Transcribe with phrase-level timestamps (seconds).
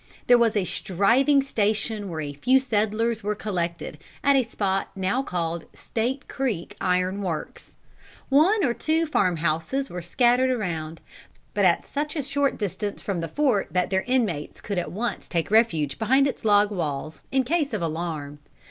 [0.25, 5.21] There was a striving station where a few settlers were collected, at a spot now
[5.21, 7.75] called State Creek Iron Works.
[8.29, 11.01] One or two farm houses were scattered around,
[11.53, 15.27] but at such a short distance from the fort that their inmates could at once
[15.27, 18.39] take refuge behind its log walls, in case of alarm.